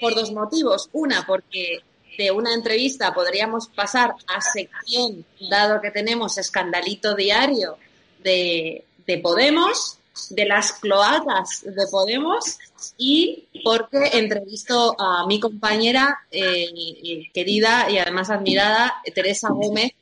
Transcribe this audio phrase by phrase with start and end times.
[0.00, 0.88] por dos motivos.
[0.92, 1.80] Una, porque
[2.18, 7.76] de una entrevista podríamos pasar a sección, dado que tenemos escandalito diario
[8.22, 9.99] de, de Podemos,
[10.30, 12.58] de las cloacas de Podemos
[12.96, 19.92] y porque entrevisto a mi compañera eh, querida y además admirada, Teresa Gómez,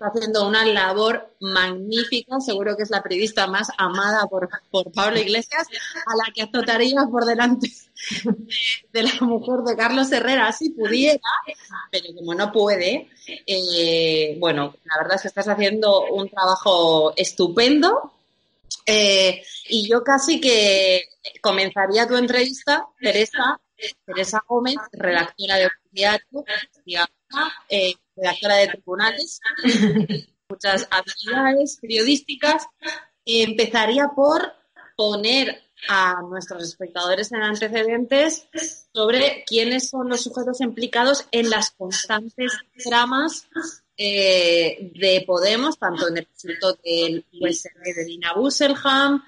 [0.00, 5.66] haciendo una labor magnífica, seguro que es la periodista más amada por, por Pablo Iglesias,
[6.06, 7.70] a la que azotaría por delante
[8.92, 11.20] de la mujer de Carlos Herrera, si pudiera,
[11.90, 13.08] pero como no puede,
[13.46, 18.12] eh, bueno, la verdad es que estás haciendo un trabajo estupendo
[18.84, 21.08] eh, y yo casi que
[21.40, 23.60] comenzaría tu entrevista, Teresa,
[24.04, 26.44] Teresa Gómez, redactora de diario,
[27.68, 29.40] eh, redactora de tribunales,
[30.48, 32.66] muchas actividades periodísticas.
[33.24, 34.52] empezaría por
[34.96, 38.48] poner a nuestros espectadores en antecedentes
[38.94, 42.52] sobre quiénes son los sujetos implicados en las constantes
[42.84, 43.48] dramas
[43.96, 49.22] eh, de Podemos, tanto en el asunto del USR de Dina Busselham,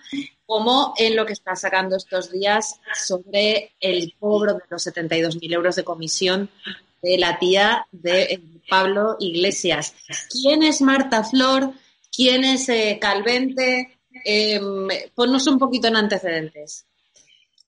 [0.46, 5.76] como en lo que está sacando estos días sobre el cobro de los 72.000 euros
[5.76, 6.50] de comisión
[7.02, 9.94] de la tía de eh, Pablo Iglesias.
[10.30, 11.72] ¿Quién es Marta Flor?
[12.14, 13.98] ¿Quién es eh, Calvente?
[14.24, 16.87] Em, ponnos un poquito en antecedentes.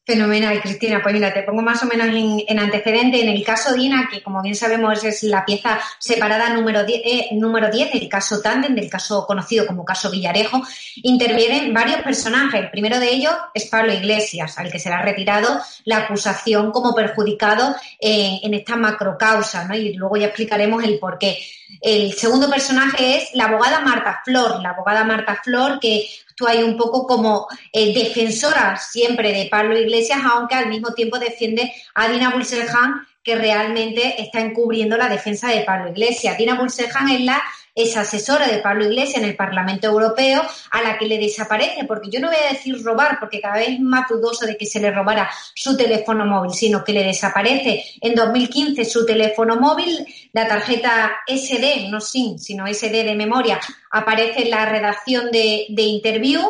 [0.07, 1.01] Fenomenal, Cristina.
[1.03, 3.21] Pues mira, te pongo más o menos en, antecedente.
[3.21, 7.29] En el caso Dina, que como bien sabemos es la pieza separada número 10, eh,
[7.33, 10.63] número 10 del caso Tandem, del caso conocido como caso Villarejo,
[10.97, 12.61] intervienen varios personajes.
[12.61, 16.73] El primero de ellos es Pablo Iglesias, al que se le ha retirado la acusación
[16.73, 19.77] como perjudicado eh, en esta macrocausa, ¿no?
[19.77, 21.39] Y luego ya explicaremos el por qué.
[21.81, 26.09] El segundo personaje es la abogada Marta Flor, la abogada Marta Flor que
[26.47, 31.73] hay un poco como eh, defensora siempre de Pablo Iglesias, aunque al mismo tiempo defiende
[31.95, 36.39] a Dina Bulselhan, que realmente está encubriendo la defensa de Pablo Iglesias.
[36.39, 37.43] Dina Bulselhan es la
[37.75, 42.11] es asesora de Pablo Iglesias en el Parlamento Europeo, a la que le desaparece, porque
[42.11, 44.81] yo no voy a decir robar, porque cada vez es más dudoso de que se
[44.81, 50.49] le robara su teléfono móvil, sino que le desaparece en 2015 su teléfono móvil, la
[50.49, 53.61] tarjeta SD, no SIM, sino SD de memoria,
[53.91, 56.41] aparece en la redacción de, de Interview.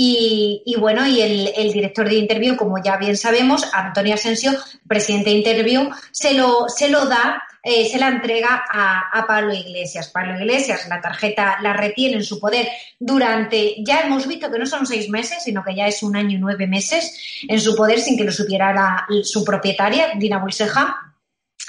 [0.00, 4.52] Y, bueno, y el, el, director de Interview, como ya bien sabemos, Antonio Asensio,
[4.86, 10.08] presidente de Interview, se lo, se lo da eh, se la entrega a, Pablo Iglesias.
[10.08, 14.66] Pablo Iglesias la tarjeta la retiene en su poder durante, ya hemos visto que no
[14.66, 18.00] son seis meses, sino que ya es un año y nueve meses en su poder
[18.00, 20.96] sin que lo supiera su propietaria, Dina Bulseja.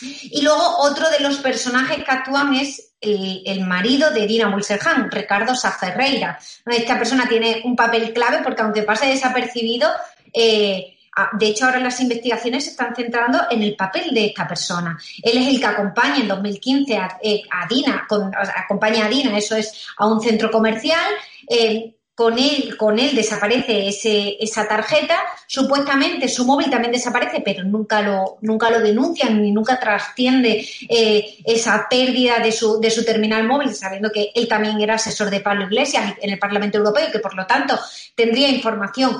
[0.01, 5.55] Y luego otro de los personajes que actúan es el, marido de Dina Bulserhan, Ricardo
[5.55, 6.39] Saferreira.
[6.65, 9.89] Esta persona tiene un papel clave porque aunque pase desapercibido,
[10.33, 10.98] eh,
[11.33, 14.97] de hecho, ahora las investigaciones se están centrando en el papel de esta persona.
[15.21, 18.07] Él es el que acompaña en 2015 eh, a, Dina,
[18.55, 21.05] acompaña a Dina, eso es, a un centro comercial.
[21.47, 27.63] Eh, con él, con él desaparece ese, esa tarjeta, supuestamente su móvil también desaparece, pero
[27.63, 33.05] nunca lo, nunca lo denuncian ni nunca trasciende eh, esa pérdida de su, de su
[33.05, 37.07] terminal móvil, sabiendo que él también era asesor de Pablo Iglesias en el Parlamento Europeo
[37.07, 37.79] y que por lo tanto
[38.15, 39.15] tendría información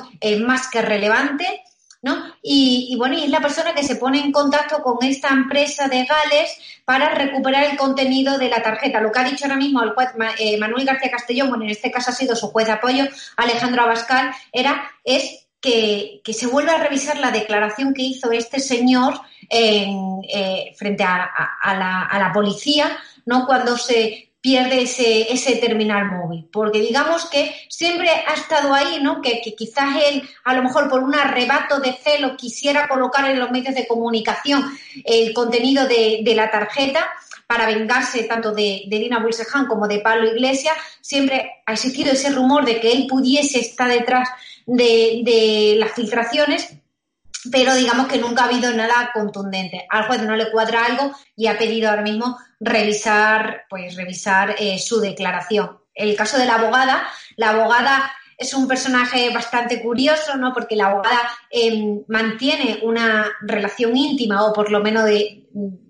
[0.46, 1.64] más que relevante.
[2.02, 2.34] ¿No?
[2.42, 6.06] Y, bueno, y es la persona que se pone en contacto con esta empresa de
[6.06, 9.02] Gales para recuperar el contenido de la tarjeta.
[9.02, 10.10] Lo que ha dicho ahora mismo el juez
[10.40, 13.84] eh, Manuel García Castellón, bueno, en este caso ha sido su juez de apoyo, Alejandro
[13.84, 19.20] Abascal, era, es que, se vuelva a revisar la declaración que hizo este señor
[19.50, 19.88] eh,
[20.78, 21.30] frente a,
[21.66, 23.46] la, a la policía, ¿no?
[23.46, 26.48] Cuando se pierde ese, ese terminal móvil.
[26.52, 29.22] Porque digamos que siempre ha estado ahí, ¿no?
[29.22, 33.52] Que, quizás él, a lo mejor por un arrebato de celo, quisiera colocar en los
[33.52, 34.64] medios de comunicación
[35.06, 37.10] el contenido de, la tarjeta
[37.48, 40.76] para vengarse tanto de, de Dina Wilsehan como de Pablo Iglesias.
[41.02, 44.30] Siempre ha existido ese rumor de que él pudiese estar detrás
[44.66, 46.79] de, de las filtraciones
[47.52, 49.86] pero digamos que nunca ha habido nada contundente.
[49.90, 54.78] Al juez no le cuadra algo y ha pedido ahora mismo revisar, pues revisar eh,
[54.80, 55.80] su declaración.
[55.94, 60.54] El caso de la abogada, la abogada es un personaje bastante curioso, ¿no?
[60.54, 65.44] Porque la abogada em, mantiene una relación íntima, o por lo menos de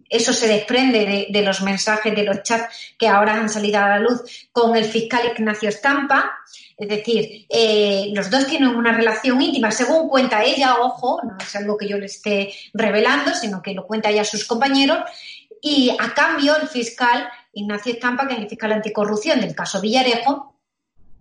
[0.09, 3.99] eso se desprende de, los mensajes de los chats que ahora han salido a la
[3.99, 6.39] luz con el fiscal Ignacio Estampa.
[6.77, 11.55] Es decir, eh, los dos tienen una relación íntima, según cuenta ella, ojo, no es
[11.55, 14.99] algo que yo le esté revelando, sino que lo cuenta ella a sus compañeros.
[15.61, 20.55] Y a cambio, el fiscal Ignacio Estampa, que es el fiscal anticorrupción del caso Villarejo,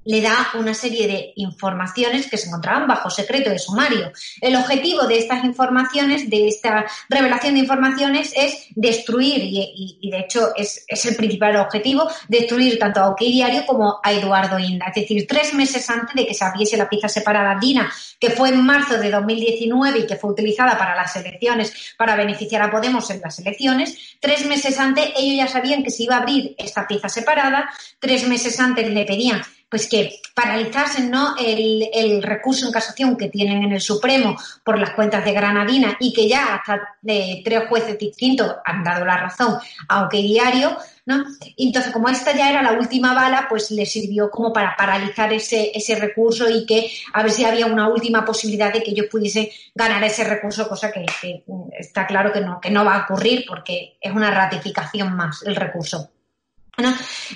[0.08, 4.10] le da una serie de informaciones que se encontraban bajo secreto de sumario.
[4.40, 10.54] El objetivo de estas informaciones, de esta revelación de informaciones, es destruir, y, de hecho
[10.56, 14.86] es, el principal objetivo, destruir tanto a OK Diario como a Eduardo Inda.
[14.86, 18.48] Es decir, tres meses antes de que se abriese la pieza separada DINA, que fue
[18.48, 23.10] en marzo de 2019 y que fue utilizada para las elecciones, para beneficiar a Podemos
[23.10, 26.88] en las elecciones, tres meses antes ellos ya sabían que se iba a abrir esta
[26.88, 27.68] pieza separada,
[27.98, 31.34] tres meses antes le pedían pues que paralizasen ¿no?
[31.38, 36.12] el, recurso en casación que tienen en el Supremo por las cuentas de Granadina y
[36.12, 40.76] que ya hasta de tres jueces distintos han dado la razón a OK Diario,
[41.06, 41.24] ¿no?
[41.56, 45.70] Entonces, como esta ya era la última bala, pues le sirvió como para paralizar ese,
[45.74, 49.48] ese recurso y que a ver si había una última posibilidad de que ellos pudiesen
[49.74, 51.44] ganar ese recurso, cosa que, que
[51.78, 55.56] está claro que no, que no va a ocurrir porque es una ratificación más el
[55.56, 56.10] recurso.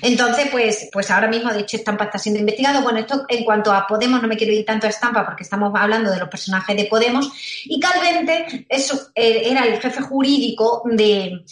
[0.01, 2.81] Entonces, pues, pues ahora mismo, de hecho, Estampa está siendo investigado.
[2.81, 5.71] Bueno, esto en cuanto a Podemos, no me quiero ir tanto a Estampa porque estamos
[5.75, 7.31] hablando de los personajes de Podemos.
[7.65, 11.43] Y Calvente eso, eh, era el jefe jurídico de,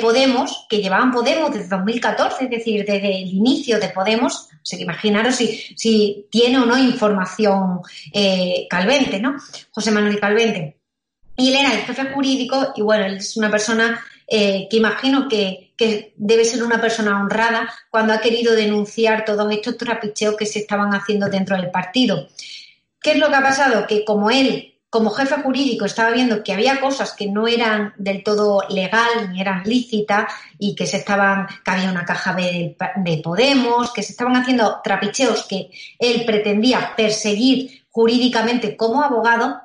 [0.00, 4.48] Podemos, que llevaban Podemos desde 2014, es decir, desde el inicio de Podemos.
[4.52, 7.80] O sea, que imaginaros si, si tiene o no información
[8.12, 9.36] eh, Calvente, ¿no?
[9.70, 10.76] José Manuel Calvente.
[11.36, 15.26] Y él era el jefe jurídico y bueno, él es una persona eh, que imagino
[15.28, 15.72] que
[16.16, 20.92] debe ser una persona honrada cuando ha querido denunciar todos estos trapicheos que se estaban
[20.92, 22.28] haciendo dentro del partido.
[23.00, 23.86] ¿Qué es lo que ha pasado?
[23.86, 28.22] Que como él, como jefe jurídico, estaba viendo que había cosas que no eran del
[28.22, 32.76] todo legal ni eran lícitas y que se estaban, había una caja de,
[33.22, 39.60] Podemos, que se estaban haciendo trapicheos que él pretendía perseguir jurídicamente como abogado,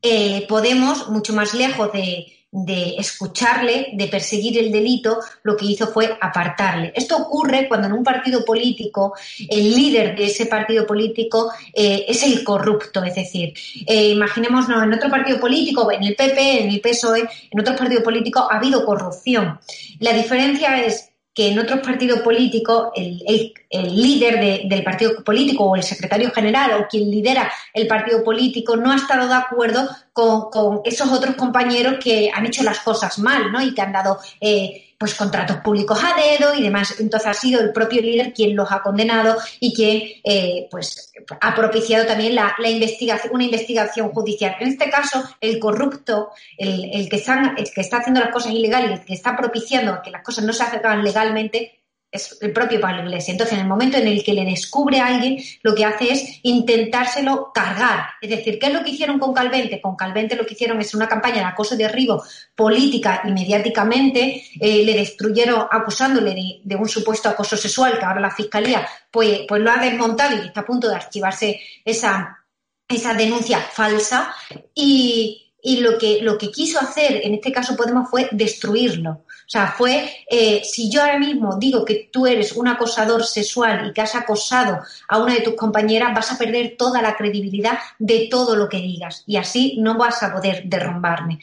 [0.00, 5.86] eh, Podemos, mucho más lejos de, de escucharle, de perseguir el delito, lo que hizo
[5.86, 6.92] fue apartarle.
[6.94, 9.14] Esto ocurre cuando en un partido político
[9.48, 13.54] el líder de ese partido político eh, es el corrupto, es decir,
[13.86, 18.02] eh, imaginémonos en otro partido político, en el PP, en el PSOE, en otro partido
[18.02, 19.58] político ha habido corrupción.
[20.00, 23.22] La diferencia es que en otros partidos políticos el,
[23.70, 28.92] líder del partido político o el secretario general o quien lidera el partido político no
[28.92, 33.62] ha estado de acuerdo con, esos otros compañeros que han hecho las cosas mal ¿no?
[33.62, 37.00] y que han dado eh, pues contratos públicos a dedo y demás.
[37.00, 41.56] Entonces ha sido el propio líder quien los ha condenado y quien eh, pues ha
[41.56, 44.54] propiciado también la, investigación, una investigación judicial.
[44.60, 49.00] En este caso, el corrupto, el, que está, el que está haciendo las cosas ilegales,
[49.00, 51.81] el que está propiciando que las cosas no se hagan legalmente,
[52.12, 53.30] es el propio Pablo Iglesias.
[53.30, 56.40] Entonces, en el momento en el que le descubre a alguien, lo que hace es
[56.42, 58.10] intentárselo cargar.
[58.20, 59.80] Es decir, ¿qué es lo que hicieron con Calvente?
[59.80, 62.22] Con Calvente lo que hicieron es una campaña de acoso y derribo
[62.54, 64.44] política y mediáticamente.
[64.60, 69.62] Eh, le destruyeron acusándole de, un supuesto acoso sexual, que ahora la Fiscalía pues, pues
[69.62, 72.44] lo ha desmontado y está a punto de archivarse esa,
[72.86, 74.34] esa denuncia falsa.
[74.74, 79.24] Y, y lo que, lo que quiso hacer, en este caso Podemos, fue destruirlo.
[79.52, 83.86] O sea, fue, eh, si yo ahora mismo digo que tú eres un acosador sexual
[83.86, 87.78] y que has acosado a una de tus compañeras, vas a perder toda la credibilidad
[87.98, 89.24] de todo lo que digas.
[89.26, 91.38] Y así no vas a poder derrumbarme.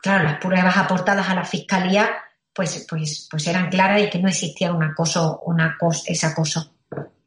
[0.00, 2.08] Claro, las pruebas aportadas a la fiscalía
[2.54, 5.76] pues, pues, pues eran claras y que no existía un acoso, una
[6.06, 6.72] ese acoso.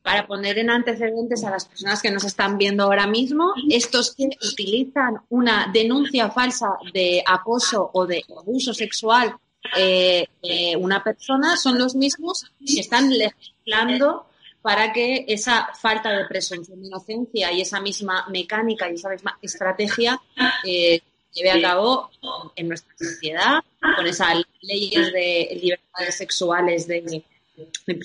[0.01, 4.27] Para poner en antecedentes a las personas que nos están viendo ahora mismo, estos que
[4.41, 9.35] utilizan una denuncia falsa de acoso o de abuso sexual
[9.77, 14.27] eh, de una persona son los mismos que están legislando
[14.61, 19.37] para que esa falta de presunción de inocencia y esa misma mecánica y esa misma
[19.41, 20.19] estrategia
[20.65, 21.01] eh,
[21.33, 22.09] lleve a cabo
[22.55, 23.59] en nuestra sociedad,
[23.95, 27.23] con esas leyes de libertades sexuales de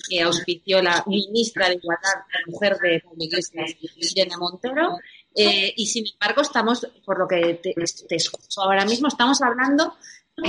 [0.09, 4.97] que auspició la ministra de Igualdad, la mujer de Pablo Iglesias, Irene Montero.
[5.33, 7.73] Eh, y sin embargo, estamos, por lo que te,
[8.15, 9.95] escucho ahora mismo, estamos hablando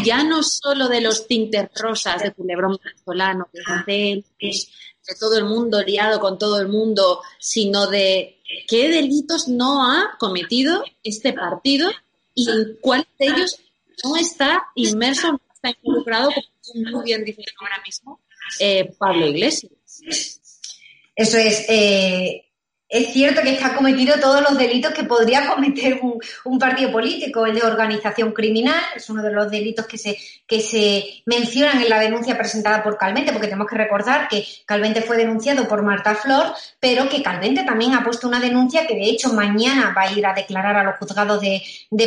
[0.04, 3.48] ya no solo de los tintes rosas de Culebrón venezolano,
[3.86, 9.84] de, de todo el mundo liado con todo el mundo, sino de qué delitos no
[9.84, 11.90] ha cometido este partido
[12.34, 13.60] y en cuál de ellos
[14.04, 16.30] no está inmerso, no está involucrado,
[16.62, 18.20] como muy bien dicen ahora mismo,
[18.60, 19.72] eh, Pablo Iglesias.
[21.14, 21.64] Eso es.
[21.68, 22.45] Eh,
[22.88, 26.00] es cierto que ha cometido todos los delitos que podría cometer
[26.44, 30.16] un, partido político, el de organización criminal, es uno de los delitos que se,
[30.46, 35.02] que se mencionan en la denuncia presentada por Calvente, porque tenemos que recordar que Calvente
[35.02, 39.10] fue denunciado por Marta Flor, pero que Calvente también ha puesto una denuncia que de
[39.10, 41.62] hecho mañana va a ir a declarar a los juzgados de,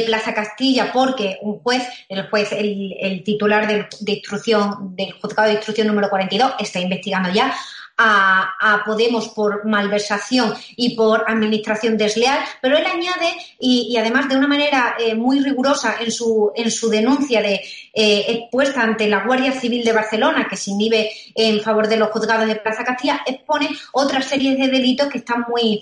[0.06, 5.56] Plaza Castilla, porque un juez, el juez, el, titular de, de instrucción del juzgado de
[5.56, 7.54] instrucción número 42, está investigando ya
[8.00, 14.48] a, Podemos por malversación y por administración desleal, pero él añade, y, además de una
[14.48, 17.56] manera eh, muy rigurosa en su, en su denuncia de
[17.94, 22.10] eh, expuesta ante la Guardia Civil de Barcelona, que se inhibe en favor de los
[22.10, 25.82] juzgados de Plaza Castilla, expone otra serie de delitos que están muy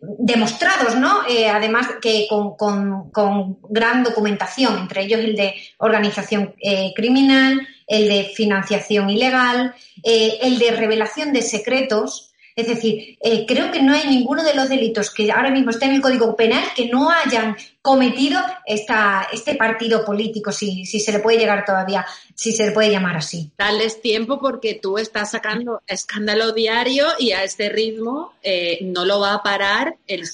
[0.00, 1.26] demostrados, ¿no?
[1.28, 6.54] Eh, además que con, con, gran documentación, entre ellos el de organización
[6.94, 12.31] criminal, el de financiación ilegal, eh, el de revelación de secretos.
[12.54, 15.90] Es decir, eh, creo que no hay ninguno de los delitos que ahora mismo estén
[15.90, 21.12] en el Código Penal que no hayan cometido esta, este partido político, si, si, se
[21.12, 23.50] le puede llegar todavía, si se le puede llamar así.
[23.56, 29.20] Dales tiempo porque tú estás sacando escándalo diario y a este ritmo eh, no lo
[29.20, 30.24] va a parar el,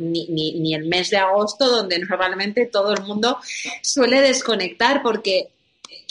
[0.00, 3.38] ni, ni, ni el mes de agosto, donde normalmente todo el mundo
[3.82, 5.48] suele desconectar, porque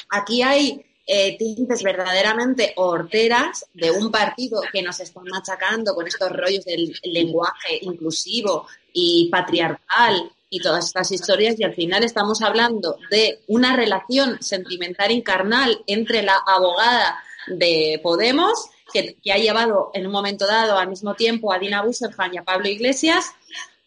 [0.09, 6.31] aquí hay eh, tintes verdaderamente horteras de un partido que nos está machacando con estos
[6.31, 11.59] rollos del lenguaje inclusivo y patriarcal y todas estas historias.
[11.59, 17.99] Y al final estamos hablando de una relación sentimental y carnal entre la abogada de
[18.01, 22.37] Podemos que, ha llevado en un momento dado al mismo tiempo a Dina Busserman y
[22.37, 23.31] a Pablo Iglesias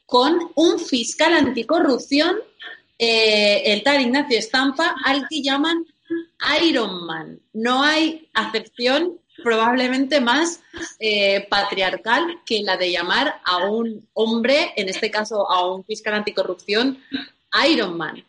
[0.06, 2.36] con un fiscal anticorrupción,
[2.98, 5.84] eh, el tal Ignacio Estampa, al que llaman
[6.62, 7.40] Iron Man.
[7.52, 10.60] No hay acepción probablemente más
[10.98, 16.14] eh, patriarcal que la de llamar a un hombre, en este caso a un fiscal
[16.14, 16.98] anticorrupción,
[17.68, 18.24] Iron Man.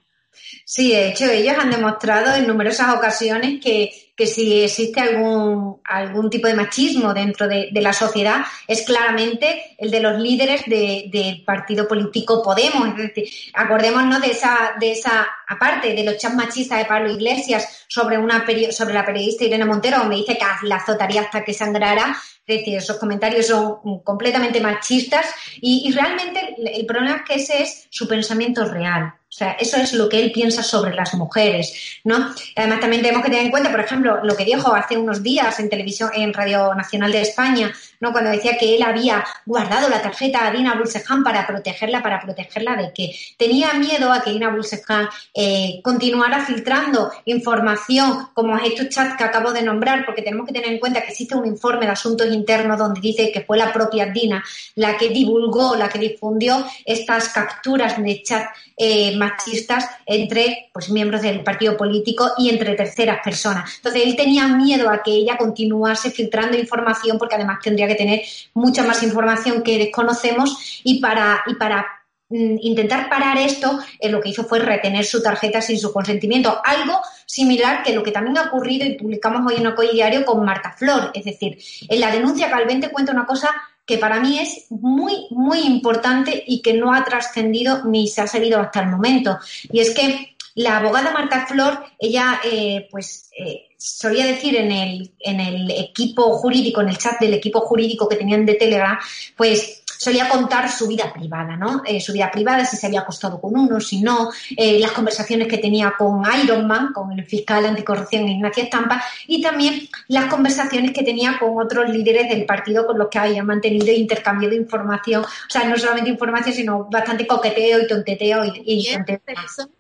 [0.66, 6.30] Sí, de hecho, ellos han demostrado en numerosas ocasiones que, que si existe algún, algún
[6.30, 11.88] tipo de machismo dentro de, la sociedad, es claramente el de los líderes del partido
[11.88, 12.90] político Podemos.
[12.90, 17.86] Es decir, acordémonos de esa, de esa, aparte de los chats machistas de Pablo Iglesias
[17.88, 22.14] sobre, una sobre la periodista Irene Montero, donde dice que la azotaría hasta que sangrara,
[22.46, 25.28] es decir, esos comentarios son completamente machistas
[25.62, 29.14] y realmente el problema es que ese es su pensamiento real.
[29.30, 32.34] O sea, eso es lo que él piensa sobre las mujeres, ¿no?
[32.56, 35.60] Además, también tenemos que tener en cuenta, por ejemplo, lo que dijo hace unos días
[35.60, 38.12] en televisión, en Radio Nacional de España, ¿no?
[38.12, 42.76] Cuando decía que él había guardado la tarjeta a Dina Bulsehan para protegerla, para protegerla
[42.76, 49.16] de que tenía miedo a que Dina Bulsehan eh, continuara filtrando información como estos chats
[49.16, 51.92] que acabo de nombrar, porque tenemos que tener en cuenta que existe un informe de
[51.92, 54.44] asuntos internos donde dice que fue la propia Dina
[54.74, 61.22] la que divulgó, la que difundió estas capturas de chat eh, machistas entre pues, miembros
[61.22, 63.76] del partido político y entre terceras personas.
[63.76, 68.22] Entonces, él tenía miedo a que ella continuase filtrando información porque además tendría que tener
[68.54, 71.86] mucha más información que desconocemos y para, y para
[72.30, 76.60] mm, intentar parar esto, eh, lo que hizo fue retener su tarjeta sin su consentimiento.
[76.64, 80.44] Algo similar que lo que también ha ocurrido y publicamos hoy en el Diario con
[80.44, 81.12] Marta Flor.
[81.14, 83.54] Es decir, en la denuncia Calvente cuenta una cosa
[83.90, 88.28] que para mí es muy, muy importante y que no ha trascendido ni se ha
[88.28, 89.40] sabido hasta el momento.
[89.72, 95.12] Y es que la abogada Marta Flor, ella, eh, pues, eh, solía decir en el,
[95.20, 99.00] en el equipo jurídico, en el chat del equipo jurídico que tenían de Telegram,
[99.36, 101.84] pues solía contar su vida privada, ¿no?
[101.86, 105.50] Eh, su vida privada, si se había acostado con uno, si no, eh, las conversaciones
[105.50, 111.04] que tenía con Ironman, con el fiscal anticorrupción Ignacio Estampa, y también las conversaciones que
[111.04, 115.50] tenía con otros líderes del partido con los que había mantenido intercambio de información, o
[115.50, 118.88] sea, no solamente información, sino bastante coqueteo y tonteteo y, y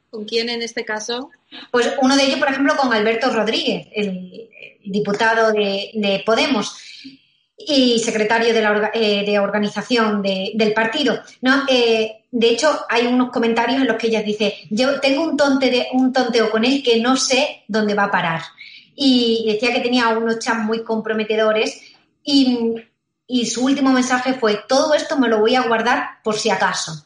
[0.09, 1.29] ¿Con quién en este caso?
[1.71, 4.49] Pues uno de ellos, por ejemplo, con Alberto Rodríguez, el
[4.83, 6.75] diputado de, de Podemos
[7.59, 11.21] y secretario de, la, eh, de organización del partido.
[11.41, 11.65] ¿no?
[11.67, 15.89] Eh, de hecho, hay unos comentarios en los que ella dice, yo tengo un, tonte
[15.93, 18.41] un tonteo con él que no sé dónde va a parar.
[18.95, 21.81] Y decía que tenía unos chats muy comprometedores
[22.23, 22.75] y,
[23.27, 27.05] y su último mensaje fue, todo esto me lo voy a guardar por si acaso.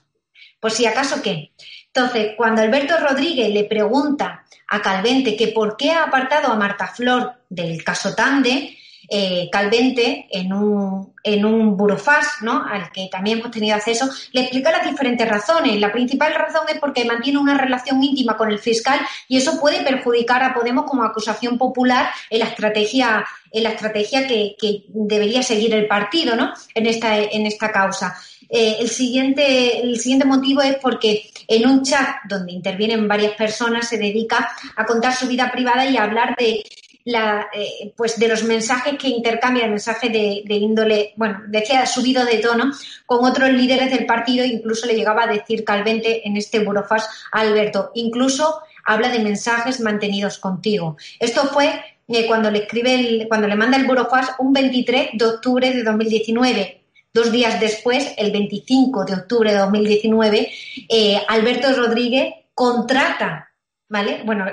[0.59, 1.51] ¿Por si acaso qué?
[1.87, 6.87] Entonces, cuando Alberto Rodríguez le pregunta a Calvente que por qué ha apartado a Marta
[6.87, 8.77] Flor del caso Tande,
[9.09, 12.65] eh, Calvente en un, en un burofax, ¿no?
[12.65, 15.79] al que también hemos tenido acceso, le explica las diferentes razones.
[15.79, 19.83] La principal razón es porque mantiene una relación íntima con el fiscal y eso puede
[19.83, 24.55] perjudicar a Podemos como acusación popular en la estrategia, en la estrategia que,
[24.87, 26.53] debería seguir el partido ¿no?
[26.73, 28.15] en, esta, en esta causa.
[28.49, 33.87] Eh, el, siguiente, el siguiente motivo es porque en un chat donde intervienen varias personas
[33.87, 36.63] se dedica a contar su vida privada y a hablar de
[37.05, 42.37] eh, pues de los mensajes que intercambia, el mensaje de, índole, bueno, decía subido de
[42.37, 42.71] tono,
[43.05, 47.41] con otros líderes del partido, incluso le llegaba a decir Calvente en este burofas a
[47.41, 50.97] Alberto, incluso habla de mensajes mantenidos contigo.
[51.19, 55.25] Esto fue eh, cuando le escribe, el, cuando le manda el burofas un 23 de
[55.25, 56.81] octubre de 2019.
[57.13, 60.51] Dos días después, el 25 de octubre de 2019,
[60.89, 63.51] eh, Alberto Rodríguez contrata,
[63.87, 64.21] ¿vale?
[64.25, 64.45] Bueno,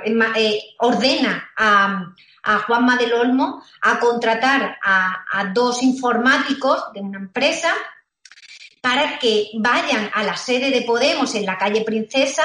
[0.78, 7.72] ordena a, a Juanma del Olmo a contratar a, dos informáticos de una empresa
[8.80, 12.44] para que vayan a la sede de Podemos en la calle Princesa,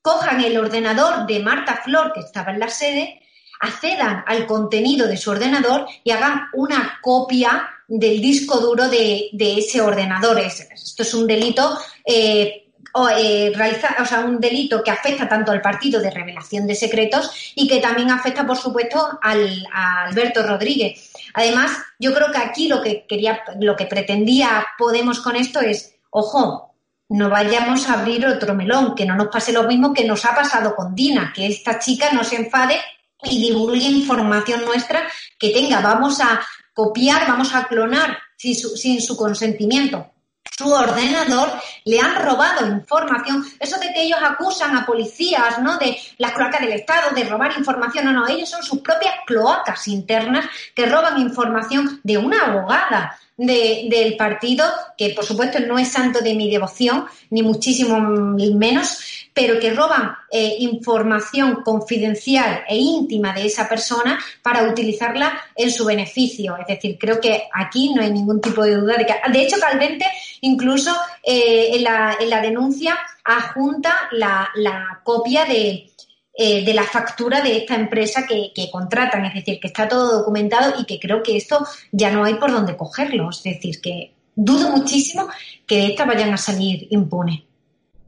[0.00, 3.20] cojan el ordenador de Marta Flor, que estaba en la sede,
[3.60, 9.80] accedan al contenido de su ordenador y hagan una copia del disco duro de, ese
[9.80, 10.38] ordenador.
[10.38, 13.52] Esto es un delito eh, o, eh,
[14.00, 17.80] o sea, un delito que afecta tanto al partido de revelación de secretos y que
[17.80, 21.12] también afecta, por supuesto, al, a Alberto Rodríguez.
[21.34, 25.94] Además, yo creo que aquí lo que quería, lo que pretendía Podemos con esto es,
[26.10, 26.74] ojo,
[27.10, 30.34] no vayamos a abrir otro melón, que no nos pase lo mismo que nos ha
[30.34, 32.78] pasado con Dina, que esta chica no se enfade
[33.24, 35.80] y divulgue información nuestra que tenga.
[35.80, 36.40] Vamos a
[36.74, 40.12] copiar, vamos a clonar sin su consentimiento
[40.56, 41.50] su ordenador,
[41.84, 43.44] le han robado información.
[43.58, 45.78] Eso de que ellos acusan a policías, ¿no?
[45.78, 48.06] De las cloacas del Estado, de robar información.
[48.06, 54.16] No, no, ellos son sus propias cloacas internas que roban información de una abogada del
[54.16, 54.64] partido,
[54.96, 58.98] que por supuesto no es santo de mi devoción, ni muchísimo menos,
[59.32, 65.84] pero que roban eh, información confidencial e íntima de esa persona para utilizarla en su
[65.84, 66.56] beneficio.
[66.56, 69.14] Es decir, creo que aquí no hay ningún tipo de duda de que.
[69.30, 70.06] De hecho, Calvente
[70.40, 75.90] incluso eh, en, la, en, la, denuncia adjunta la, la copia de,
[76.38, 79.26] eh, de la factura de esta empresa que, que, contratan.
[79.26, 82.52] Es decir, que está todo documentado y que creo que esto ya no hay por
[82.52, 83.28] dónde cogerlo.
[83.30, 85.28] Es decir, que dudo muchísimo
[85.66, 87.42] que de esta vayan a salir impunes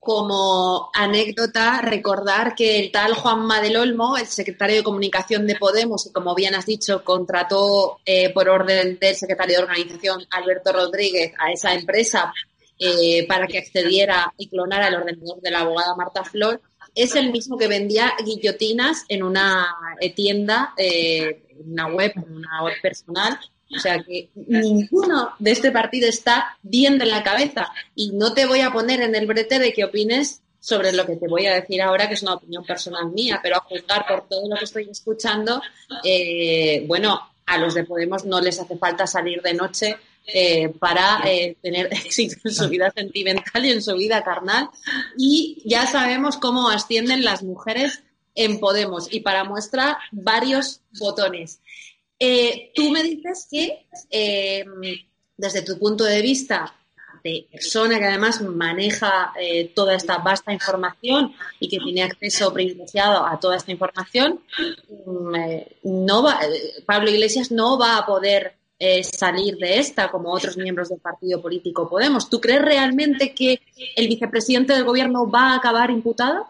[0.01, 6.13] como anécdota recordar que el tal Juanma del el secretario de Comunicación de Podemos, y
[6.13, 11.53] como bien has dicho, contrató eh, por orden del secretario de Organización Alberto Rodríguez a
[11.53, 12.33] esa empresa
[12.79, 16.63] eh, para que accediera y clonara el ordenador de la abogada Marta Flor,
[16.95, 22.63] es el mismo que vendía guillotinas en una eh, tienda, en una web, en una
[22.65, 23.39] web personal,
[23.75, 27.71] o sea que ninguno de este partido está bien de la cabeza.
[27.95, 31.17] Y no te voy a poner en el brete de que opines sobre lo que
[31.17, 34.29] te voy a decir ahora, que es una opinión personal mía, pero a juzgar por
[34.29, 35.63] todo lo que estoy escuchando,
[36.05, 41.23] eh, bueno, a los de Podemos no les hace falta salir de noche eh, para
[41.25, 44.69] eh, tener éxito en su vida sentimental y en su vida carnal.
[45.17, 48.03] Y ya sabemos cómo ascienden las mujeres
[48.35, 49.13] en Podemos.
[49.13, 51.61] Y para muestra, varios botones.
[52.19, 53.87] Eh, tú me dices que
[55.37, 56.75] desde tu punto de vista
[57.25, 59.33] de persona que además maneja
[59.75, 64.41] toda esta vasta información y que tiene acceso privilegiado a toda esta información,
[65.07, 66.07] mm,
[66.87, 68.60] Pablo Iglesias no va a poder
[69.03, 72.31] salir de esta como otros miembros del partido político Podemos.
[72.31, 73.61] ¿Tú crees realmente que
[73.97, 76.47] el vicepresidente del gobierno va a acabar imputado?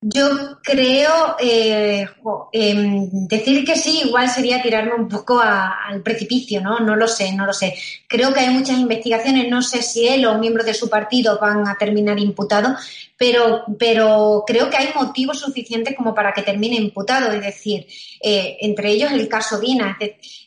[0.00, 2.06] Yo creo, eh,
[2.52, 6.78] em, decir que sí, igual sería tirarme un poco al precipicio, ¿no?
[6.78, 7.74] No lo sé, no lo sé.
[8.06, 11.66] Creo que hay muchas investigaciones, no sé si él o miembros de su partido van
[11.66, 12.78] a terminar imputados,
[13.16, 17.84] pero, pero creo que hay motivos suficientes como para que termine imputado, es decir,
[18.22, 19.98] eh, entre ellos el caso Dina.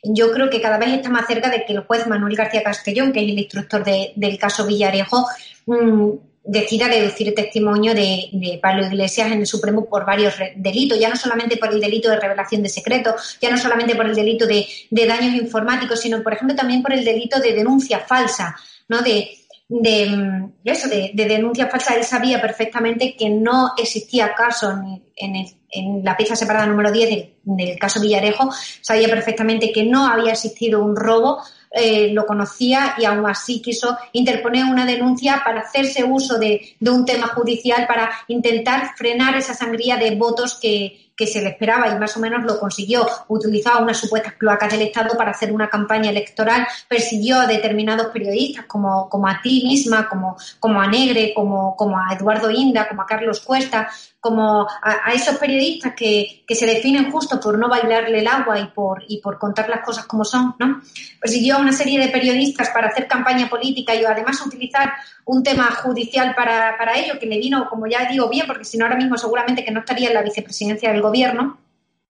[0.02, 3.12] Yo creo que cada vez está más cerca de que el juez Manuel García Castellón,
[3.12, 5.28] que es el instructor del caso Villarejo,
[5.66, 11.10] mm, decida deducir el testimonio de, Pablo Iglesias en el Supremo por varios delitos, ya
[11.10, 14.48] no solamente por el delito de revelación de secretos, ya no solamente por el delito
[14.48, 18.56] de, daños informáticos, sino, por ejemplo, también por el delito de denuncia falsa,
[18.88, 19.02] ¿no?
[19.02, 19.30] De,
[19.70, 21.96] de eso, de, denuncia falsa.
[21.96, 24.72] Él sabía perfectamente que no existía caso
[25.16, 28.50] en, en, la pieza separada número 10 del, del caso Villarejo,
[28.82, 33.98] sabía perfectamente que no había existido un robo eh, lo conocía y aún así quiso
[34.12, 39.54] interponer una denuncia para hacerse uso de, de un tema judicial para intentar frenar esa
[39.54, 43.06] sangría de votos que, que se le esperaba y más o menos lo consiguió.
[43.28, 48.66] Utilizaba unas supuestas cloacas del Estado para hacer una campaña electoral, persiguió a determinados periodistas
[48.66, 53.04] como, como a ti misma, como, como a Negre, como, como a Eduardo Inda, como
[53.04, 53.88] a Carlos Cuesta,
[54.22, 58.68] como a, esos periodistas que, que, se definen justo por no bailarle el agua y
[58.68, 60.80] por, y por contar las cosas como son, ¿no?
[61.20, 64.94] Persiguió a una serie de periodistas para hacer campaña política y además utilizar
[65.26, 68.78] un tema judicial para, para ello, que le vino, como ya digo, bien, porque si
[68.78, 71.58] no ahora mismo seguramente que no estaría en la vicepresidencia del gobierno.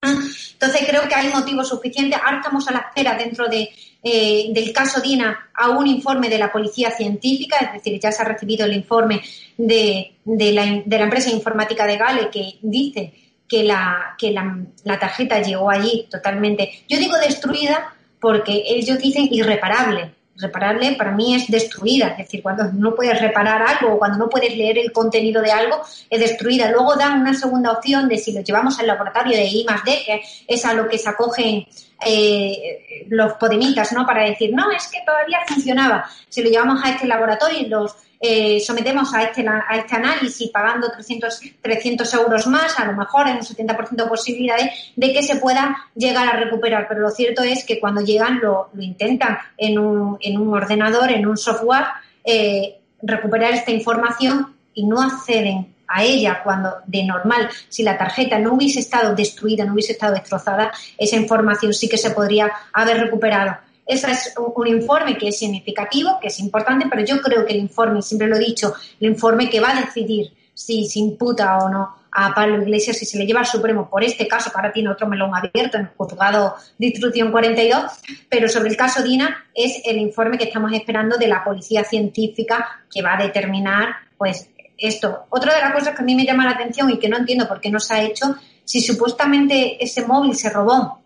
[0.04, 2.20] Entonces creo que hay motivos suficientes.
[2.24, 3.70] Ahora estamos a la espera dentro de,
[4.04, 8.22] eh, del caso Dina a un informe de la policía científica, es decir, ya se
[8.22, 9.22] ha recibido el informe
[9.58, 13.14] de, de, la, de la, empresa informática de Gale que dice
[13.48, 19.28] que, la, que la, la tarjeta llegó allí totalmente, yo digo destruida porque ellos dicen
[19.32, 24.18] irreparable, reparable para mí es destruida, es decir, cuando no puedes reparar algo o cuando
[24.18, 26.72] no puedes leer el contenido de algo, es destruida.
[26.72, 30.02] Luego dan una segunda opción de si lo llevamos al laboratorio de I más D,
[30.06, 31.66] que es a lo que se acogen
[32.06, 34.06] eh, los podemitas, ¿no?
[34.06, 36.06] Para decir, no, es que todavía funcionaba.
[36.30, 40.52] Si lo llevamos a este laboratorio y los eh, sometemos a este, a este análisis
[40.52, 45.24] pagando 300, 300 euros más, a lo mejor hay un 70% de posibilidades de que
[45.24, 46.88] se pueda llegar a recuperar.
[46.88, 51.26] Pero lo cierto es que cuando llegan lo, intentan en un, en un ordenador, en
[51.26, 51.86] un software,
[52.24, 58.40] eh, recuperar esta información y no acceden a ella cuando de normal, si la tarjeta
[58.40, 62.98] no hubiese estado destruida, no hubiese estado destrozada, esa información sí que se podría haber
[62.98, 63.58] recuperado.
[63.86, 67.60] Ese es un, informe que es significativo, que es importante, pero yo creo que el
[67.60, 71.70] informe, siempre lo he dicho, el informe que va a decidir si se imputa o
[71.70, 74.72] no a Pablo Iglesias si se le lleva al Supremo por este caso, que ahora
[74.72, 77.84] tiene otro melón abierto en el juzgado de instrucción 42,
[78.30, 82.84] pero sobre el caso Dina es el informe que estamos esperando de la policía científica
[82.94, 84.51] que va a determinar pues
[84.82, 85.26] esto.
[85.30, 87.48] Otra de las cosas que a mí me llama la atención y que no entiendo
[87.48, 91.00] por qué no se ha hecho, si supuestamente ese móvil se robó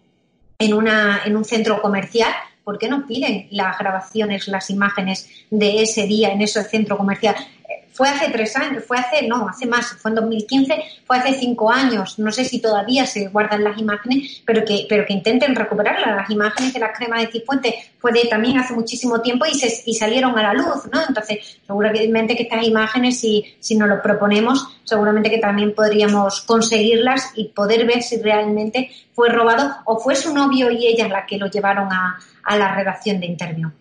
[0.57, 2.33] en, una, en un centro comercial,
[2.63, 7.35] ¿por qué no piden las grabaciones, las imágenes de ese día en ese centro comercial?
[7.95, 11.71] Fue hace tres años, fue hace, no, hace más, fue en 2015, fue hace cinco
[11.71, 16.15] años, no sé si todavía se guardan las imágenes, pero que, pero que intenten recuperarlas.
[16.15, 19.83] Las imágenes de la crema de Cifuentes fue de también hace muchísimo tiempo y, se,
[19.89, 21.01] y salieron a la luz, ¿no?
[21.07, 27.31] Entonces, seguramente que estas imágenes, si, si nos lo proponemos, seguramente que también podríamos conseguirlas
[27.35, 31.37] y poder ver si realmente fue robado o fue su novio y ella la que
[31.37, 33.71] lo llevaron a, a la redacción de interview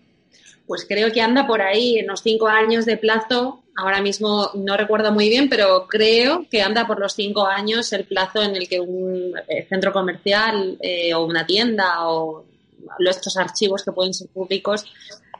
[0.67, 3.61] pues creo que anda por ahí en los cinco años de plazo.
[3.77, 8.05] Ahora mismo no recuerdo muy bien, pero creo que anda por los cinco años el
[8.05, 12.45] plazo en el que un eh, centro comercial eh, o una tienda o
[12.99, 14.85] estos archivos que pueden ser públicos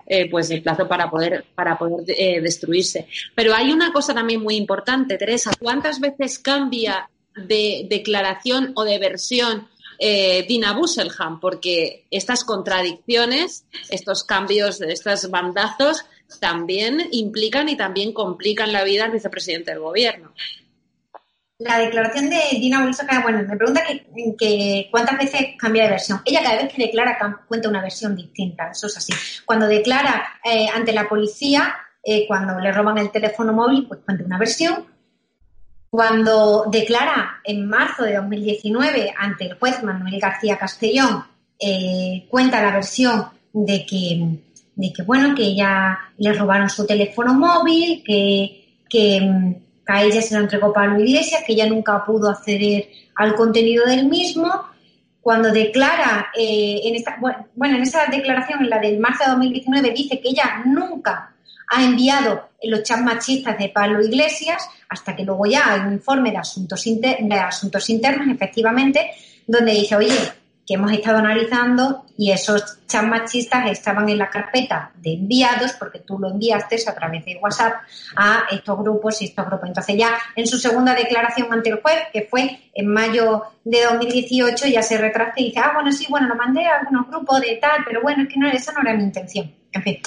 [0.07, 2.05] eh, pues el plazo para poder, para poder
[2.41, 3.07] destruirse.
[3.33, 8.99] Pero hay una cosa también muy importante, Teresa, ¿cuántas veces cambia de declaración o de
[8.99, 9.67] versión
[9.97, 16.05] eh, Dina Busselham, porque estas contradicciones, estos cambios, estos bandazos,
[16.39, 20.33] también implican y también complican la vida al vicepresidente del gobierno.
[21.57, 23.81] La declaración de Dina Busselham, bueno, me pregunta
[24.37, 26.21] que, cuántas veces cambia de versión.
[26.25, 29.13] Ella cada vez que declara cuenta una versión distinta, eso es así.
[29.45, 34.25] Cuando declara eh, ante la policía, eh, cuando le roban el teléfono móvil, pues cuenta
[34.25, 34.85] una versión
[35.95, 41.23] cuando declara en marzo de 2019 ante el juez Manuel García Castellón,
[41.57, 44.39] eh, cuenta la versión de que,
[44.75, 49.55] de que, bueno, que ella le robaron su teléfono móvil, que, que,
[49.87, 54.07] a ella se lo entregó Pablo Iglesias, que ella nunca pudo acceder al contenido del
[54.07, 54.51] mismo.
[55.21, 59.91] Cuando declara, eh, en esta, bueno, en esa declaración, en la del marzo de 2019,
[59.91, 61.35] dice que ella nunca
[61.69, 66.31] ha enviado los chats machistas de Pablo Iglesias, hasta que luego ya hay un informe
[66.31, 69.11] de asuntos, de asuntos internos, efectivamente,
[69.47, 70.15] donde dice, oye,
[70.65, 75.99] que hemos estado analizando y esos chats machistas estaban en la carpeta de enviados porque
[75.99, 77.73] tú lo enviaste a través de WhatsApp
[78.15, 79.67] a estos grupos y estos grupos.
[79.69, 84.67] Entonces ya en su segunda declaración ante el juez, que fue en mayo de 2018,
[84.67, 87.57] ya se retracta y dice, ah, bueno, sí, bueno, lo mandé a algunos grupos de
[87.57, 89.53] tal, pero bueno, es que no, esa no era mi intención.
[89.71, 89.99] En fin.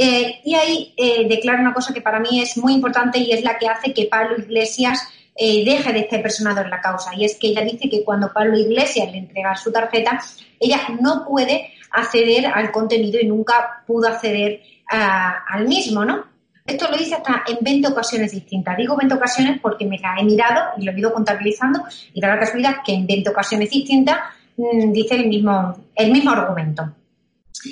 [0.00, 3.42] Eh, y ahí eh, declara una cosa que para mí es muy importante y es
[3.42, 7.14] la que hace que Pablo Iglesias eh, deje de estar personado en la causa.
[7.14, 10.20] Y es que ella dice que cuando Pablo Iglesias le entrega su tarjeta,
[10.58, 16.24] ella no puede acceder al contenido y nunca pudo acceder al mismo, ¿no?
[16.66, 18.76] Esto lo dice hasta en 20 ocasiones distintas.
[18.76, 22.28] Digo 20 ocasiones porque me la he mirado y lo he ido contabilizando y da
[22.28, 24.18] la casualidad que en 20 ocasiones distintas
[24.56, 26.94] mm, dice el mismo, el mismo argumento.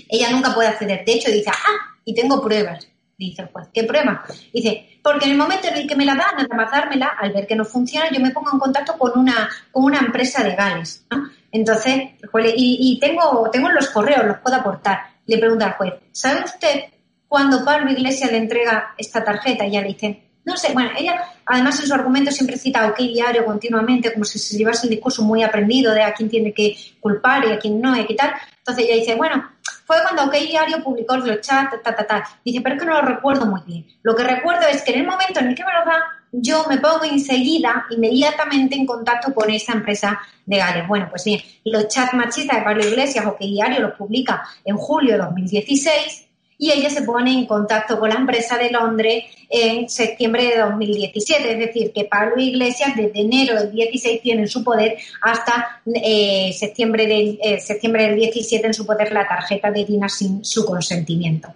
[0.09, 1.05] ella nunca puede acceder.
[1.05, 2.89] De hecho, dice, ah, y tengo pruebas.
[3.19, 4.25] Dice el juez, ¿qué prueba?
[4.53, 7.33] Dice, porque en el momento en el que me la dan, nada más dármela, al
[7.33, 10.55] ver que no funciona, yo me pongo en contacto con una, con una empresa de
[10.55, 11.07] Gales.
[11.51, 12.11] Entonces,
[12.57, 14.99] y, tengo, tengo los correos, los puedo aportar.
[15.25, 16.85] Le pregunta al juez, ¿sabe usted
[17.27, 19.65] cuando Pablo Iglesias le entrega esta tarjeta?
[19.65, 22.99] Y ella le dice, no sé, bueno, ella además en su argumento siempre cita OK
[22.99, 26.77] Diario continuamente, como si se llevase el discurso muy aprendido de a quién tiene que
[27.01, 28.35] culpar y a quién no y qué tal.
[28.59, 29.43] Entonces ella dice, bueno,
[29.87, 32.29] fue cuando OK Diario publicó los chats, ta, ta, ta.
[32.45, 33.87] Dice, pero es que no lo recuerdo muy bien.
[34.03, 36.65] Lo que recuerdo es que en el momento en el que me lo da, yo
[36.69, 40.89] me pongo enseguida, inmediatamente en contacto con esa empresa de Gales.
[40.89, 45.13] Bueno, pues bien, los chats machistas de Pablo Iglesias, OK Diario los publica en julio
[45.13, 46.26] de 2016
[46.59, 51.53] y ella se pone en contacto con la empresa de Londres en septiembre de 2017.
[51.53, 56.53] Es decir, que Pablo Iglesias desde enero del 16 tiene en su poder hasta eh,
[56.53, 60.65] septiembre, del, eh, septiembre del 17 en su poder la tarjeta de Dina sin su
[60.65, 61.53] consentimiento.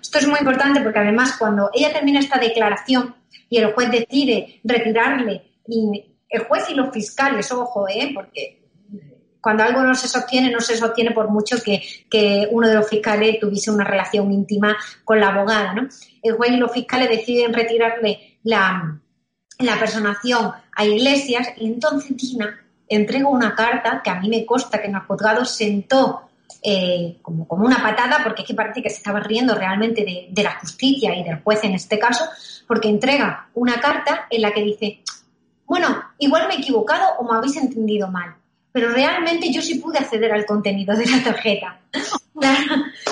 [0.00, 3.14] Esto es muy importante porque además cuando ella termina esta declaración
[3.48, 8.12] y el juez decide retirarle, y el juez y los fiscales, ojo, ¿eh?
[8.14, 8.59] porque
[9.40, 13.38] cuando algo no se sostiene, no se sostiene por mucho que, uno de los fiscales
[13.40, 15.72] tuviese una relación íntima con la abogada.
[15.72, 15.88] ¿no?
[16.22, 18.98] El juez y los fiscales deciden retirarle la,
[19.78, 24.88] personación a Iglesias y entonces Tina entrega una carta que a mí me consta que
[24.88, 26.22] en el juzgado sentó
[26.62, 30.28] eh, como, como una patada, porque es que parece que se estaba riendo realmente de,
[30.30, 32.24] de la justicia y del juez en este caso,
[32.66, 35.02] porque entrega una carta en la que dice,
[35.66, 38.34] bueno, igual me he equivocado o me habéis entendido mal
[38.72, 41.80] pero realmente yo sí pude acceder al contenido de la tarjeta.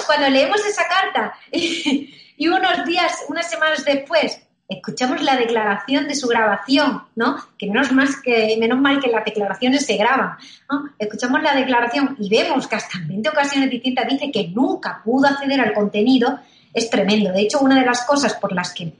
[0.06, 6.28] Cuando leemos esa carta y, unos días, unas semanas después, escuchamos la declaración de su
[6.28, 7.36] grabación, ¿no?
[7.58, 10.36] Que menos, más que, menos mal que las declaraciones se graban,
[10.70, 10.90] ¿no?
[10.98, 15.26] Escuchamos la declaración y vemos que hasta en 20 ocasiones distintas dice que nunca pudo
[15.26, 16.38] acceder al contenido,
[16.72, 17.32] es tremendo.
[17.32, 18.92] De hecho, una de las cosas por las que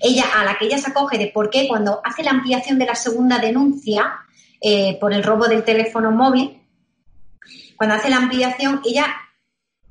[0.00, 2.86] ella, a la que ella se acoge de por qué cuando hace la ampliación de
[2.86, 4.12] la segunda denuncia,
[4.62, 6.60] eh, por el robo del teléfono móvil,
[7.76, 9.06] cuando hace la ampliación, ella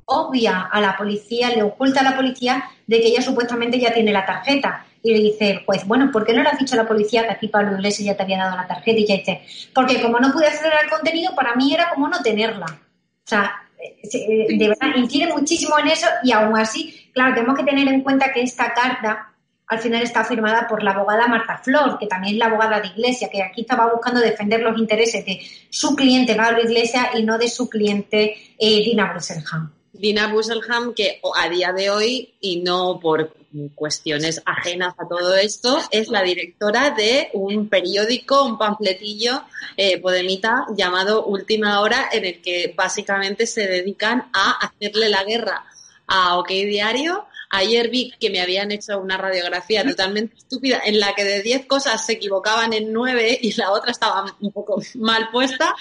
[0.05, 4.11] obvia a la policía, le oculta a la policía de que ella supuestamente ya tiene
[4.11, 4.85] la tarjeta.
[5.03, 7.31] Y le dice, pues bueno, ¿por qué no le has dicho a la policía que
[7.31, 8.99] a ti Pablo Iglesias ya te había dado la tarjeta?
[8.99, 9.41] Y ella dice,
[9.73, 12.65] porque como no pude acceder al contenido, para mí era como no tenerla.
[12.67, 17.63] O sea, eh, de verdad, incide muchísimo en eso y aún así, claro, tenemos que
[17.63, 19.33] tener en cuenta que esta carta
[19.71, 22.89] al final está firmada por la abogada Marta Flor, que también es la abogada de
[22.89, 27.37] Iglesia, que aquí estaba buscando defender los intereses de su cliente Pablo Iglesias y no
[27.37, 29.71] de su cliente eh, Dina Busselham.
[29.93, 33.33] Dina Busselham, que a día de hoy, y no por
[33.73, 39.43] cuestiones ajenas a todo esto, es la directora de un periódico, un panfletillo
[39.77, 45.63] eh, podemita llamado Última Hora, en el que básicamente se dedican a hacerle la guerra
[46.07, 51.13] a OK Diario Ayer vi que me habían hecho una radiografía totalmente estúpida en la
[51.13, 55.29] que de 10 cosas se equivocaban en 9 y la otra estaba un poco mal
[55.31, 55.75] puesta.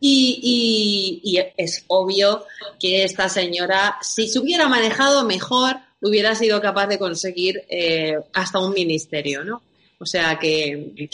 [0.00, 2.44] Y, es obvio
[2.78, 8.60] que esta señora, si se hubiera manejado mejor, hubiera sido capaz de conseguir eh, hasta
[8.60, 9.62] un ministerio, ¿no?
[9.98, 11.08] O sea que,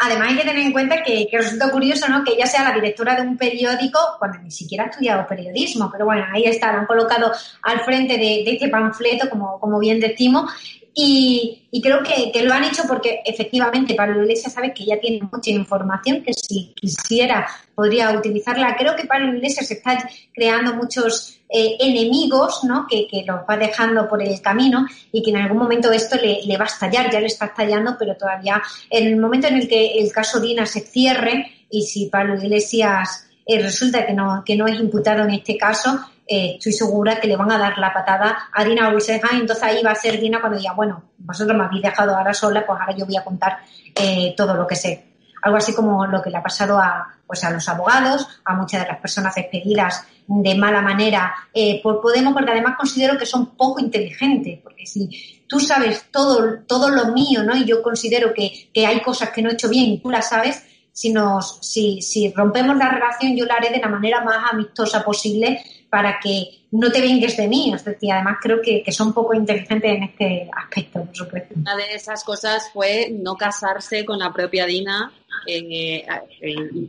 [0.00, 2.22] Además hay que tener en cuenta que, resulta curioso ¿no?
[2.22, 6.04] que ella sea la directora de un periódico cuando ni siquiera ha estudiado periodismo, pero
[6.04, 7.32] bueno, ahí está, la han colocado
[7.62, 10.52] al frente de, este panfleto, como, como bien decimos,
[10.94, 15.50] y, creo que, lo han hecho porque efectivamente Pablo Iglesias sabe que ya tiene mucha
[15.50, 18.76] información que si quisiera podría utilizarla.
[18.76, 19.98] Creo que Pablo Iglesias está
[20.34, 22.86] creando muchos eh, enemigos ¿no?
[22.88, 26.40] que, que los va dejando por el camino y que en algún momento esto le,
[26.44, 29.68] le va a estallar, ya le está estallando, pero todavía en el momento en el
[29.68, 34.56] que el caso Dina se cierre y si Pablo Iglesias eh, resulta que no, que
[34.56, 35.98] no es imputado en este caso,
[36.30, 39.64] eh, estoy segura que le van a dar la patada a Dina Wissenheim, y entonces
[39.64, 42.78] ahí va a ser Dina cuando diga, bueno, vosotros me habéis dejado ahora sola, pues
[42.78, 43.58] ahora yo voy a contar
[43.94, 45.04] eh, todo lo que sé.
[45.42, 48.82] Algo así como lo que le ha pasado a, pues a los abogados, a muchas
[48.82, 53.56] de las personas despedidas de mala manera eh, por Podemos, porque además considero que son
[53.56, 57.56] poco inteligentes, porque si tú sabes todo, todo lo mío, ¿no?
[57.56, 60.28] Y yo considero que, que hay cosas que no he hecho bien y tú las
[60.28, 60.62] sabes,
[60.92, 65.04] si, nos, si, si rompemos la relación, yo la haré de la manera más amistosa
[65.04, 67.72] posible para que no te vengues de mí.
[67.74, 71.54] Es decir, además creo que, son poco inteligentes en este aspecto, por supuesto.
[71.56, 75.12] Una de esas cosas fue no casarse con la propia Dina
[75.46, 76.04] eh,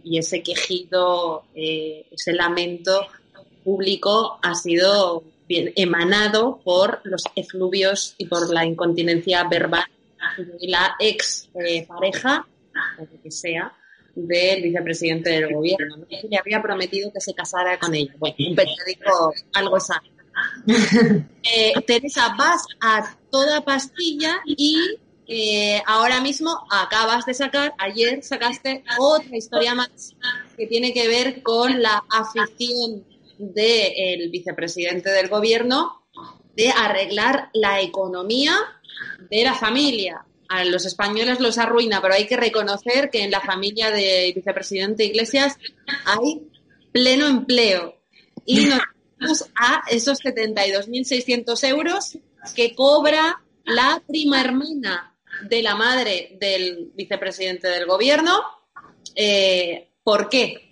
[0.03, 3.07] y ese quejido, eh, ese lamento
[3.63, 9.85] público ha sido emanado por los efluvios y por la incontinencia verbal
[10.37, 12.45] de la ex eh, pareja,
[12.99, 13.73] o lo que sea,
[14.27, 15.97] del vicepresidente del gobierno.
[15.97, 16.05] ¿no?
[16.09, 18.13] Le había prometido que se casara con ella.
[18.17, 20.09] Bueno, un periódico algo sabe.
[21.51, 28.83] Eh, Teresa, vas a toda pastilla y eh, ahora mismo acabas de sacar, ayer sacaste
[28.99, 30.15] otra historia más
[30.55, 33.03] que tiene que ver con la afición
[33.37, 36.03] del vicepresidente del gobierno
[36.55, 38.53] de arreglar la economía
[39.29, 40.25] de la familia.
[40.49, 45.05] A los españoles los arruina, pero hay que reconocer que en la familia del vicepresidente
[45.05, 45.57] Iglesias
[46.05, 46.41] hay
[46.91, 48.01] pleno empleo.
[48.45, 48.79] Y nos
[49.19, 52.17] vamos a esos 72.600 euros
[52.55, 55.15] que cobra la prima hermana
[55.47, 58.41] de la madre del vicepresidente del gobierno.
[59.15, 60.68] Eh, ¿Por qué?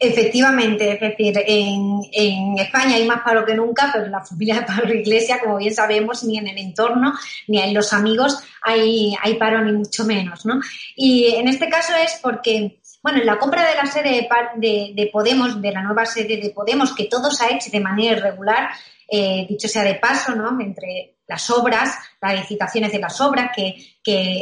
[0.00, 4.60] Efectivamente, es decir, en, en, España hay más paro que nunca, pero en la familia
[4.60, 7.14] de Pablo Iglesia, como bien sabemos, ni en el entorno,
[7.48, 10.60] ni en los amigos hay, hay paro, ni mucho menos, ¿no?
[10.94, 15.10] Y en este caso es porque, bueno, en la compra de la sede de, de,
[15.12, 18.70] Podemos, de la nueva sede de Podemos, que todo se ha hecho de manera irregular,
[19.10, 20.60] eh, dicho sea de paso, ¿no?
[20.60, 23.94] Entre las obras, las licitaciones de las obras, que,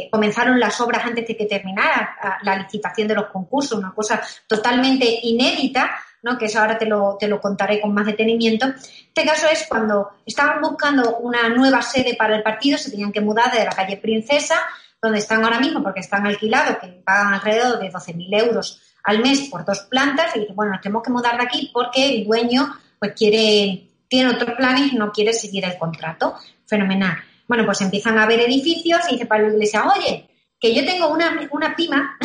[0.09, 5.05] comenzaron las obras antes de que terminara la licitación de los concursos, una cosa totalmente
[5.23, 5.91] inédita,
[6.23, 6.37] ¿no?
[6.37, 8.65] que eso ahora te lo, te lo contaré con más detenimiento.
[8.67, 13.19] Este caso es cuando estaban buscando una nueva sede para el partido, se tenían que
[13.19, 14.55] mudar de la calle Princesa,
[15.01, 19.49] donde están ahora mismo, porque están alquilados, que pagan alrededor de 12.000 euros al mes
[19.49, 23.13] por dos plantas, y bueno, nos tenemos que mudar de aquí porque el dueño pues
[23.13, 26.35] quiere, tiene otros planes y no quiere seguir el contrato
[26.67, 27.17] fenomenal.
[27.47, 30.27] Bueno, pues empiezan a ver edificios y dice Pablo Iglesias, oye,
[30.59, 32.17] que yo tengo una, una prima,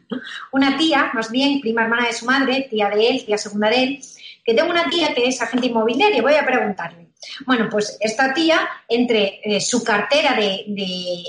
[0.52, 3.82] una tía, más bien prima hermana de su madre, tía de él, tía segunda de
[3.82, 4.00] él,
[4.44, 7.08] que tengo una tía que es agente inmobiliario, voy a preguntarle.
[7.44, 10.64] Bueno, pues esta tía, entre eh, su cartera de,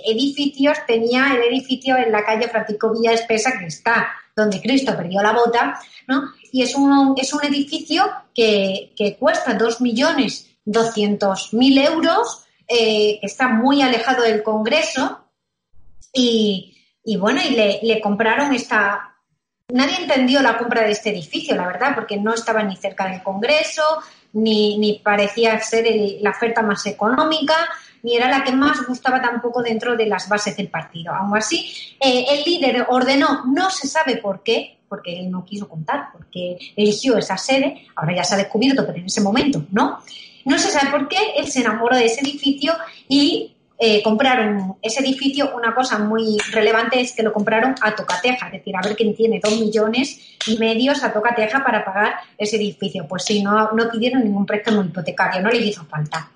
[0.05, 5.21] edificios, tenía el edificio en la calle Francisco Villa Espesa, que está donde Cristo perdió
[5.21, 6.31] la bota, ¿no?
[6.51, 13.19] Y es un, es un edificio que, que cuesta dos millones doscientos mil euros, eh,
[13.23, 15.25] está muy alejado del Congreso
[16.13, 16.75] y,
[17.17, 19.15] bueno, y le, compraron esta...
[19.69, 23.21] Nadie entendió la compra de este edificio, la verdad, porque no estaba ni cerca del
[23.21, 23.83] Congreso,
[24.33, 25.85] ni, ni parecía ser
[26.21, 27.55] la oferta más económica,
[28.03, 31.13] ni era la que más gustaba tampoco dentro de las bases del partido.
[31.13, 35.69] Aún así, eh, el líder ordenó, no se sabe por qué, porque él no quiso
[35.69, 39.99] contar, porque eligió esa sede, ahora ya se ha descubierto, pero en ese momento no,
[40.45, 42.73] no se sabe por qué, él se enamoró de ese edificio
[43.07, 45.51] y eh, compraron ese edificio.
[45.55, 49.15] Una cosa muy relevante es que lo compraron a tocateja, es decir, a ver quién
[49.15, 53.07] tiene dos millones y medios a tocateja para pagar ese edificio.
[53.07, 56.29] Pues sí, no, no pidieron ningún préstamo hipotecario, no les hizo falta.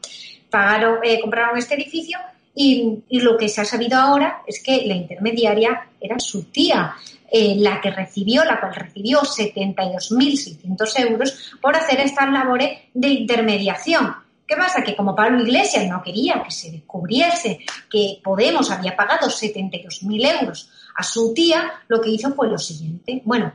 [0.50, 2.18] Pagaron, eh, compraron este edificio
[2.56, 6.96] y, lo que se ha sabido ahora es que la intermediaria era su tía.
[7.36, 14.14] Eh, la que recibió, la cual recibió 72.600 euros por hacer estas labores de intermediación.
[14.48, 14.84] ¿Qué pasa?
[14.84, 17.58] Que como Pablo Iglesias no quería que se descubriese
[17.90, 23.24] que Podemos había pagado 72.000 euros a su tía, lo que hizo fue lo siguiente.
[23.26, 23.52] Bueno, o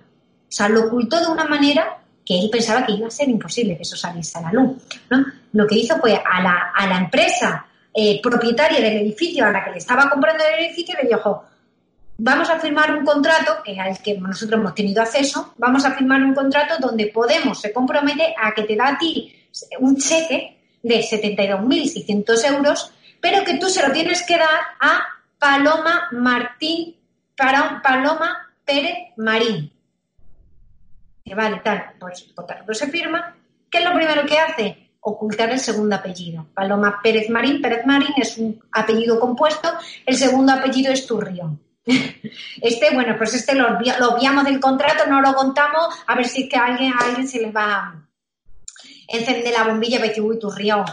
[0.49, 3.83] sea, lo ocultó de una manera que él pensaba que iba a ser imposible que
[3.83, 4.77] eso saliese a la luz.
[5.09, 5.25] ¿no?
[5.53, 7.68] Lo que hizo fue a la, a la empresa
[8.01, 11.45] eh, propietaria del edificio a la que le estaba comprando el edificio le dijo,
[12.19, 16.33] vamos a firmar un contrato, al que nosotros hemos tenido acceso, vamos a firmar un
[16.33, 19.35] contrato donde Podemos se compromete a que te da a ti
[19.81, 25.03] un cheque de 72.600 euros, pero que tú se lo tienes que dar a
[25.37, 26.95] Paloma Martín,
[27.37, 29.73] para Paloma Pérez Marín.
[31.35, 33.35] Vale, tal, pues el contrato se firma.
[33.69, 34.88] ¿Qué es lo primero que hace?
[35.01, 36.47] Ocultar el segundo apellido.
[36.55, 37.63] Paloma Pérez Marín.
[37.63, 39.73] Pérez Marín es un apellido compuesto.
[40.05, 41.61] El segundo apellido es Turrión.
[42.61, 46.43] Este, bueno, pues este lo, lo obviamos del contrato, no lo contamos, a ver si
[46.43, 48.09] es que a alguien, a alguien se le va a
[49.07, 50.85] encender la bombilla y decir, uy, Turrión.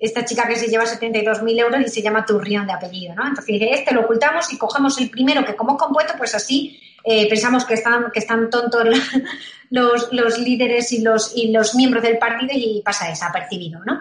[0.00, 3.28] Esta chica que se lleva 72.000 euros y se llama Turrión de apellido, ¿no?
[3.28, 7.64] Entonces, este lo ocultamos y cogemos el primero que como compuesto, pues así eh, pensamos
[7.64, 8.86] que están, que están tontos
[9.70, 14.00] los, los líderes y los, y los miembros del partido y pasa desapercibido, ¿no?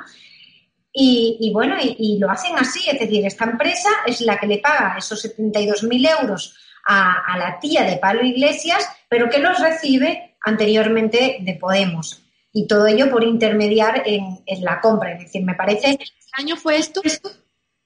[0.91, 4.95] Y, bueno, y, lo hacen así, es decir, esta empresa es la que le paga
[4.97, 11.53] esos 72.000 euros a, la tía de Pablo Iglesias, pero que los recibe anteriormente de
[11.53, 12.23] Podemos.
[12.51, 15.13] Y todo ello por intermediar en, la compra.
[15.13, 15.97] Es decir, me parece.
[15.97, 16.05] ¿Qué
[16.41, 17.01] año fue esto?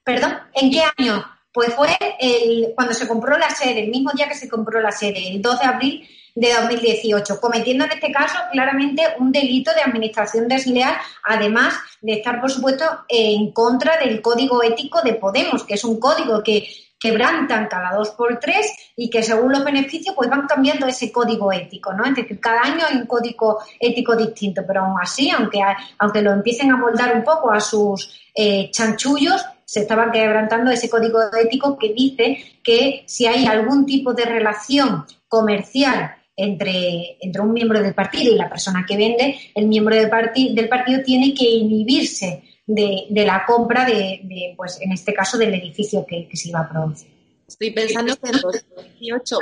[0.02, 0.38] ¿Perdón?
[0.54, 1.24] ¿En qué año?
[1.54, 4.90] Pues fue el, cuando se compró la sede, el mismo día que se compró la
[4.90, 9.82] sede, el 2 de abril de 2018, cometiendo en este caso claramente un delito de
[9.82, 15.74] administración desleal, además de estar, por supuesto, en contra del código ético de Podemos, que
[15.74, 16.68] es un código que,
[17.04, 21.52] quebrantan cada dos por tres y que según los beneficios pues van cambiando ese código
[21.52, 22.02] ético, ¿no?
[22.02, 25.60] Es decir, cada año hay un código ético distinto, pero aún así, aunque,
[25.98, 29.44] aunque lo empiecen a moldar un poco a sus eh, chanchullos,
[29.74, 35.04] se estaban quebrantando ese código ético que dice que si hay algún tipo de relación
[35.26, 40.08] comercial entre, entre un miembro del partido y la persona que vende, el miembro del,
[40.54, 46.06] del partido tiene que inhibirse de, la compra de, pues en este caso, del edificio
[46.06, 47.12] que, se iba a producir.
[47.48, 49.38] Estoy pensando que en 2018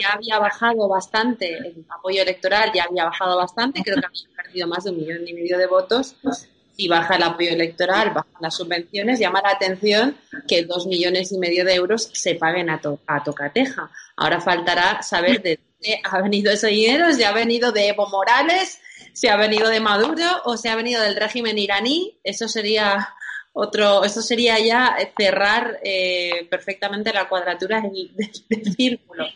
[0.00, 4.66] ya había bajado bastante, el apoyo electoral ya había bajado bastante, creo que había perdido
[4.66, 6.16] más de un millón y medio de votos.
[6.78, 10.16] Si baja el apoyo electoral, bajan las subvenciones, llama la atención
[10.46, 12.80] que dos millones y medio de euros se paguen a,
[13.24, 13.90] tocateja.
[14.16, 18.80] Ahora faltará saber de dónde ha venido ese dinero, si ha venido de Evo Morales,
[19.12, 22.16] si ha venido de Maduro o si ha venido del régimen iraní.
[22.22, 23.08] Eso sería
[23.52, 28.12] otro, eso sería ya cerrar eh, perfectamente la cuadratura del,
[28.76, 29.26] círculo.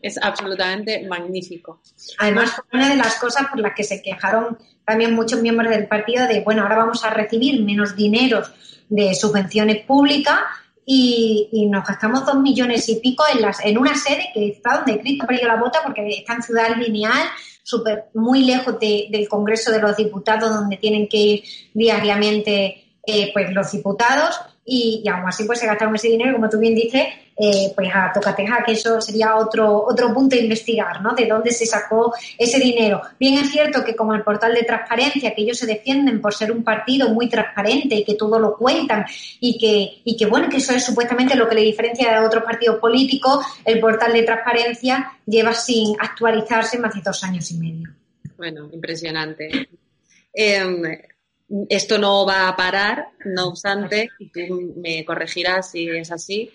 [0.00, 1.82] Es absolutamente magnífico.
[2.16, 5.88] Además, fue una de las cosas por las que se quejaron también muchos miembros del
[5.88, 8.42] partido de, bueno, ahora vamos a recibir menos dinero
[8.88, 10.38] de subvenciones públicas
[10.86, 15.00] y, nos gastamos dos millones y pico en, las, en una sede que está donde
[15.00, 17.28] Cristo perdió la bota porque está en Ciudad Lineal
[17.64, 23.52] super, muy lejos del Congreso de los Diputados, donde tienen que ir diariamente eh, pues
[23.52, 27.06] los diputados y, aún así pues se gastaron ese dinero, como tú bien dices,
[27.38, 31.14] eh, pues a tocateja, que eso sería otro, otro punto de investigar, ¿no?
[31.14, 33.02] De dónde se sacó ese dinero.
[33.20, 36.50] Bien es cierto que como el portal de transparencia, que ellos se defienden por ser
[36.50, 39.04] un partido muy transparente y que todo lo cuentan
[39.38, 42.42] y que, y que bueno, que eso es supuestamente lo que le diferencia de otros
[42.42, 47.90] partidos políticos, el portal de transparencia lleva sin actualizarse más de dos años y medio.
[48.36, 49.68] Bueno, impresionante.
[50.32, 50.82] Em,
[51.68, 56.50] esto no va a parar, no obstante, y tú me corregirás si es así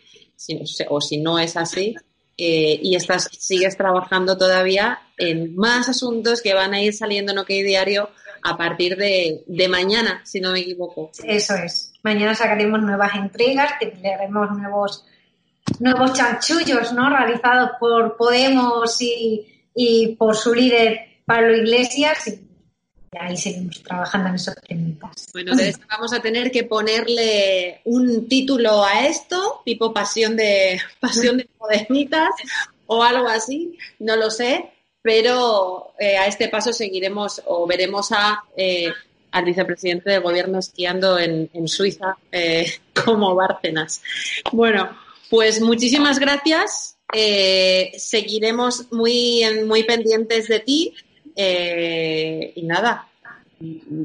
[0.89, 1.95] o si no es así,
[2.37, 7.37] eh, y estás, sigues trabajando todavía en más asuntos que van a ir saliendo en
[7.37, 8.09] OK Diario
[8.43, 11.11] a partir de, mañana, si no me equivoco.
[11.23, 11.93] Eso es.
[12.03, 15.05] Mañana sacaremos nuevas entregas, tendremos nuevos,
[15.79, 17.09] nuevos chanchullos ¿no?
[17.09, 22.50] realizados por Podemos y, y por su líder Pablo Iglesias y
[23.19, 25.27] ahí seguimos trabajando en esos temitas.
[25.33, 25.53] Bueno,
[25.89, 32.29] vamos a tener que ponerle un título a esto, tipo pasión de pasión de modernitas
[32.87, 38.43] o algo así, no lo sé, pero eh, a este paso seguiremos o veremos a
[38.55, 38.91] eh,
[39.31, 42.65] al vicepresidente del gobierno esquiando en, Suiza eh,
[43.05, 44.01] como Bárcenas.
[44.51, 44.89] Bueno,
[45.29, 46.97] pues muchísimas gracias.
[47.97, 50.93] seguiremos muy, muy pendientes de ti
[51.35, 53.07] eh, y nada,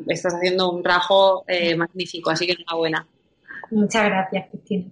[0.06, 3.06] estás haciendo un trabajo eh, magnífico, así que enhorabuena.
[3.70, 4.86] Muchas gracias, Cristina.